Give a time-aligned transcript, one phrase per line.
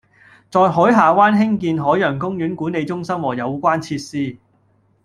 [0.49, 4.35] 在海下灣興建海洋公園管理中心和有關設施